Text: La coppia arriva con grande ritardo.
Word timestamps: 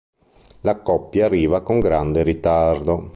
La 0.61 0.77
coppia 0.79 1.25
arriva 1.27 1.61
con 1.61 1.79
grande 1.79 2.23
ritardo. 2.23 3.09